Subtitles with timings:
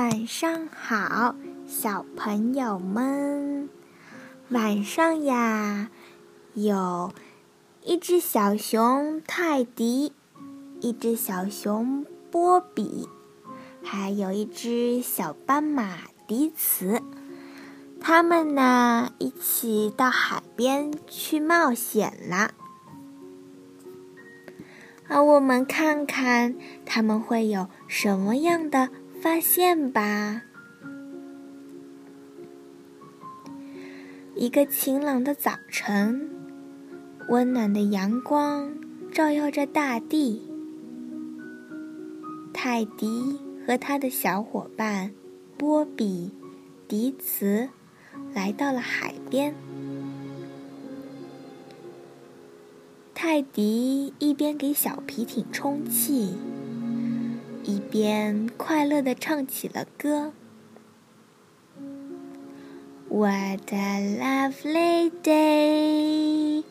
[0.00, 1.34] 晚上好，
[1.66, 3.68] 小朋友们。
[4.48, 5.90] 晚上呀，
[6.54, 7.12] 有
[7.82, 10.12] 一只小熊泰迪，
[10.80, 13.08] 一只小熊波比，
[13.82, 15.96] 还有一只小斑马
[16.28, 17.02] 迪茨。
[18.00, 22.52] 他们呢，一起到海边去冒险了。
[25.08, 26.54] 而我们看看
[26.86, 28.90] 他们会有什么样的。
[29.20, 30.42] 发现吧！
[34.36, 36.30] 一个晴朗的早晨，
[37.28, 38.72] 温暖的阳光
[39.12, 40.42] 照耀着大地。
[42.52, 45.12] 泰迪和他的小伙伴
[45.56, 46.30] 波比、
[46.86, 47.68] 迪茨
[48.32, 49.52] 来到了海边。
[53.14, 56.36] 泰迪一边给小皮艇充气。
[57.68, 60.32] 一边快乐地唱起了歌。
[63.10, 66.64] What a lovely day!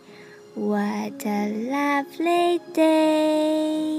[0.56, 3.97] What a lovely day!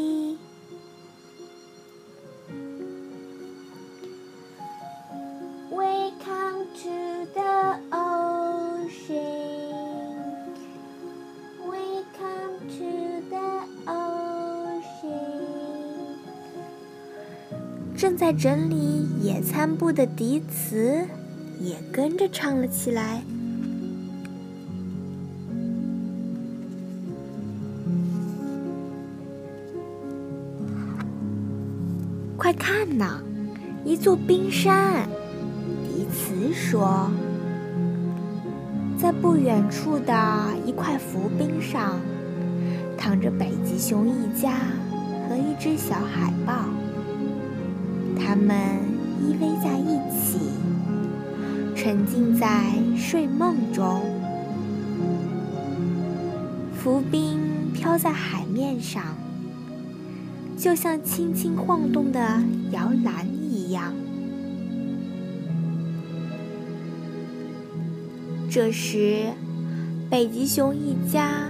[17.98, 21.04] 正在整理野餐布的迪茨
[21.60, 23.24] 也跟着唱了起来。
[32.36, 33.20] 快看呐，
[33.84, 35.08] 一座冰山！
[35.82, 37.10] 迪茨说，
[38.96, 40.14] 在不远处的
[40.64, 41.98] 一块浮冰上，
[42.96, 44.54] 躺着北极熊一家
[45.28, 46.62] 和一只小海豹。
[48.28, 48.54] 他们
[49.22, 50.38] 依偎在一起，
[51.74, 54.02] 沉浸在睡梦中。
[56.74, 57.40] 浮冰
[57.72, 59.16] 飘在海面上，
[60.58, 63.94] 就像轻轻晃动的摇篮一样。
[68.50, 69.32] 这时，
[70.10, 71.48] 北极熊一家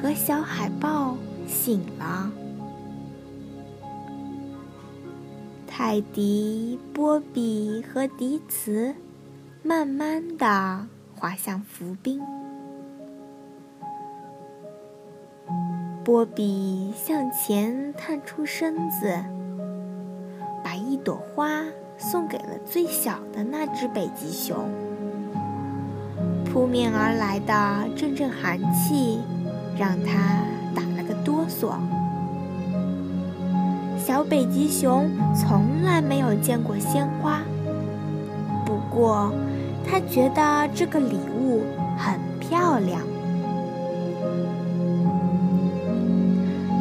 [0.00, 2.30] 和小海豹醒了。
[5.76, 8.94] 泰迪、波比和迪茨
[9.64, 10.86] 慢慢的
[11.16, 12.20] 滑向浮冰。
[16.04, 19.18] 波比向前探出身子，
[20.62, 21.64] 把一朵花
[21.98, 24.56] 送给了最小的那只北极熊。
[26.44, 29.18] 扑面而来的阵阵寒气，
[29.76, 30.38] 让它
[30.72, 31.72] 打了个哆嗦。
[34.06, 37.40] 小北极熊从来没有见过鲜花，
[38.66, 39.32] 不过
[39.82, 41.62] 他觉得这个礼物
[41.96, 43.00] 很漂亮。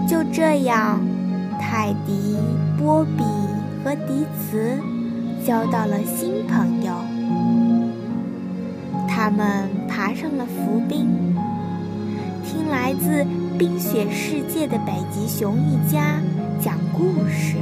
[0.05, 0.99] 就这样，
[1.61, 2.35] 泰迪、
[2.77, 3.23] 波比
[3.85, 4.77] 和迪茨
[5.45, 6.91] 交到了新朋友。
[9.07, 11.07] 他们爬上了浮冰，
[12.43, 13.25] 听来自
[13.57, 16.17] 冰雪世界的北极熊一家。
[16.63, 17.57] 讲故事，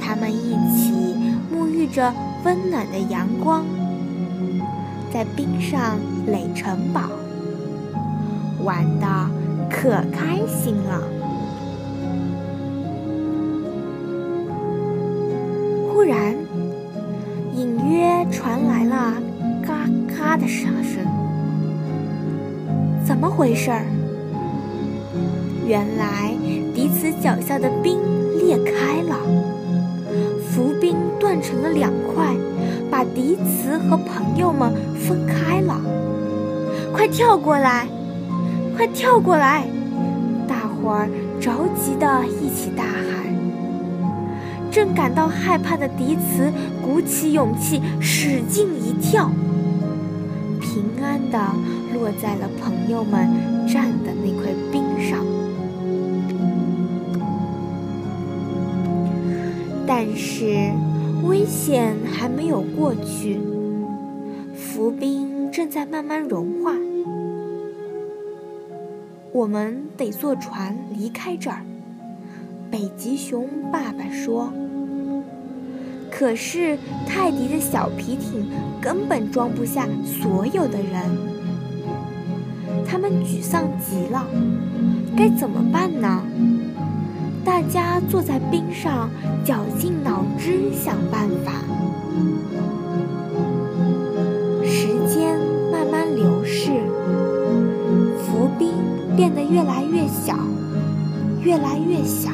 [0.00, 0.92] 他们一起
[1.52, 2.14] 沐浴着
[2.44, 3.64] 温暖的阳光，
[5.12, 5.98] 在冰上
[6.28, 7.10] 垒城堡，
[8.62, 9.06] 玩的
[9.68, 11.02] 可开心了。
[15.92, 16.36] 忽然，
[17.56, 19.14] 隐约传来了
[19.60, 21.04] 嘎嘎的声声，
[23.04, 23.84] 怎么回事儿？
[25.66, 26.30] 原来。
[26.80, 27.98] 迪茨脚下的冰
[28.38, 29.14] 裂开了，
[30.42, 32.34] 浮冰断成了两块，
[32.90, 35.78] 把迪茨和朋友们分开了。
[36.90, 37.86] 快跳过来！
[38.74, 39.66] 快跳过来！
[40.48, 43.28] 大伙儿着急的一起大喊。
[44.70, 46.50] 正感到害怕的迪茨
[46.82, 49.30] 鼓起勇气，使劲一跳，
[50.58, 51.38] 平安的
[51.92, 53.28] 落在了朋友们
[53.68, 54.79] 站的那块冰
[60.02, 60.72] 但是，
[61.24, 63.38] 危险还没有过去，
[64.56, 66.72] 浮冰正在慢慢融化。
[69.30, 71.60] 我们得坐船离开这儿。
[72.70, 74.50] 北极熊爸爸说
[76.10, 78.48] ：“可是泰迪的小皮艇
[78.80, 81.10] 根本装不下所有的人，
[82.86, 84.26] 他们沮丧极了，
[85.14, 86.22] 该怎么办呢？”
[87.44, 89.08] 大家坐在冰上，
[89.44, 91.52] 绞尽脑汁想办法。
[94.64, 95.38] 时间
[95.72, 96.70] 慢慢流逝，
[98.18, 98.68] 浮冰
[99.16, 100.36] 变得越来越小，
[101.42, 102.30] 越来越小。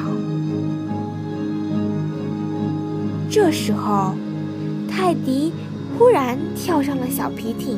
[3.29, 4.13] 这时候，
[4.89, 5.53] 泰迪
[5.97, 7.77] 忽然跳上了小皮艇，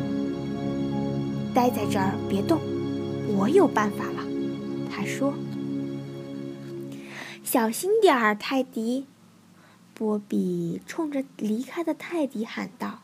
[1.54, 2.60] 待在这儿别动，
[3.38, 4.24] 我有办法了。
[4.90, 5.34] 他说。
[7.52, 9.08] 小心点儿，泰迪！
[9.96, 13.00] 波比冲着离开的泰迪喊道。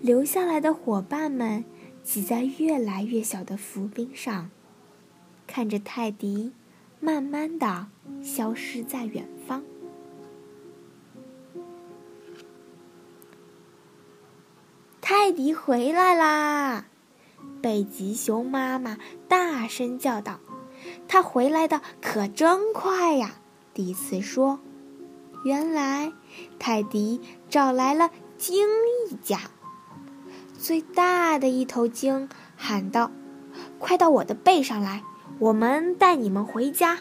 [0.00, 1.64] 留下来的伙伴们
[2.02, 4.50] 挤在越来越小的浮冰上，
[5.46, 6.50] 看着泰迪
[6.98, 7.86] 慢慢的
[8.24, 9.62] 消失在远方。
[15.00, 16.86] 泰迪回来啦！
[17.62, 20.40] 北极熊妈妈大声叫道。
[21.08, 23.32] 他回来的可真快呀！
[23.72, 24.60] 迪茨说
[25.42, 26.12] ：“原来
[26.58, 28.66] 泰迪找来了鲸
[29.10, 29.40] 一家，
[30.58, 33.10] 最大的一头鲸喊道
[33.80, 35.02] ：‘快到我的背上来，
[35.38, 36.98] 我们带你们回家。’”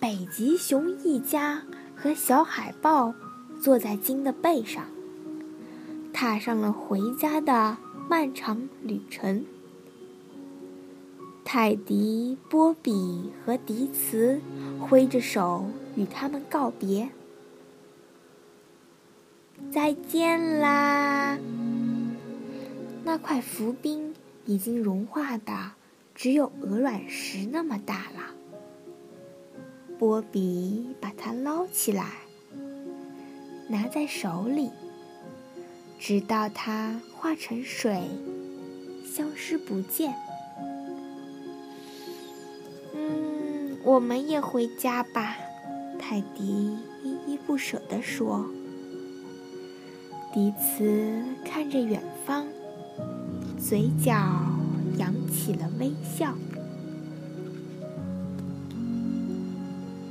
[0.00, 1.62] 北极熊一家
[1.94, 3.14] 和小海豹
[3.60, 4.84] 坐在鲸的背上，
[6.12, 7.76] 踏上了回家的。
[8.12, 9.46] 漫长旅程，
[11.46, 14.38] 泰迪、波比和迪茨
[14.78, 17.08] 挥着手与他们告别。
[19.70, 21.38] 再见啦！
[23.02, 24.14] 那块浮冰
[24.44, 25.70] 已经融化的
[26.14, 28.34] 只有鹅卵石那么大了。
[29.98, 32.10] 波比把它捞起来，
[33.68, 34.70] 拿在手里。
[35.98, 38.02] 直到它化成水，
[39.06, 40.12] 消失不见。
[42.96, 45.36] 嗯，我们也回家吧，
[46.00, 48.44] 泰迪依依不舍地说。
[50.34, 52.44] 迪茨看着远方，
[53.56, 54.12] 嘴角
[54.98, 56.34] 扬起了微笑。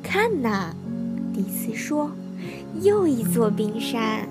[0.01, 0.73] 看呐，
[1.33, 2.09] 迪斯说，
[2.81, 4.29] 又一座冰山。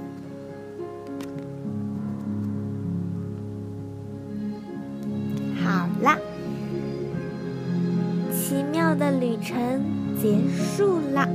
[8.95, 9.57] 的旅程
[10.21, 11.29] 结束了。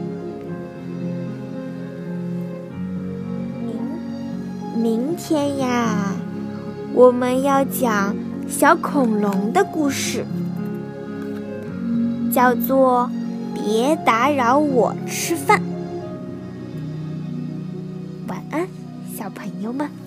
[3.64, 6.14] 明明天呀，
[6.94, 8.16] 我们要讲
[8.48, 10.26] 小恐龙的故事，
[12.32, 13.10] 叫做
[13.56, 15.62] “别打扰我吃饭”。
[18.28, 18.68] 晚安，
[19.18, 20.05] 小朋友们。